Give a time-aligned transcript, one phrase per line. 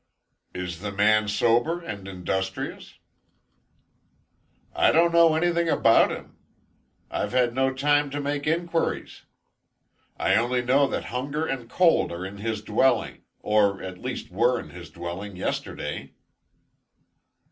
[0.55, 2.97] "Is the man sober and industrious?"
[4.73, 6.37] "I don't know anything about him.
[7.11, 9.25] I've had no time to make inquiries.
[10.17, 14.59] I only know that hunger and cold are in his dwelling, or, at least were
[14.59, 16.15] in his dwelling yesterday."